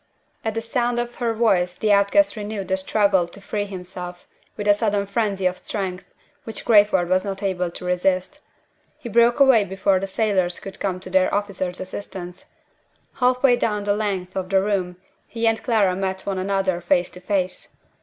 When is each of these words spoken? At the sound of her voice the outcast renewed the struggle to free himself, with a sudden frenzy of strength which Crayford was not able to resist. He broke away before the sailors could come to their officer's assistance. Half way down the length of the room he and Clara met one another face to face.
At 0.43 0.55
the 0.55 0.61
sound 0.61 0.97
of 0.99 1.13
her 1.17 1.31
voice 1.31 1.75
the 1.77 1.91
outcast 1.91 2.35
renewed 2.35 2.69
the 2.69 2.77
struggle 2.77 3.27
to 3.27 3.39
free 3.39 3.65
himself, 3.65 4.25
with 4.57 4.67
a 4.67 4.73
sudden 4.73 5.05
frenzy 5.05 5.45
of 5.45 5.59
strength 5.59 6.05
which 6.43 6.65
Crayford 6.65 7.07
was 7.07 7.23
not 7.23 7.43
able 7.43 7.69
to 7.69 7.85
resist. 7.85 8.39
He 8.97 9.09
broke 9.09 9.39
away 9.39 9.63
before 9.63 9.99
the 9.99 10.07
sailors 10.07 10.59
could 10.59 10.79
come 10.79 10.99
to 11.01 11.11
their 11.11 11.31
officer's 11.31 11.79
assistance. 11.79 12.45
Half 13.19 13.43
way 13.43 13.55
down 13.55 13.83
the 13.83 13.95
length 13.95 14.35
of 14.35 14.49
the 14.49 14.59
room 14.59 14.97
he 15.27 15.45
and 15.45 15.61
Clara 15.61 15.95
met 15.95 16.23
one 16.25 16.39
another 16.39 16.81
face 16.81 17.11
to 17.11 17.19
face. 17.19 17.67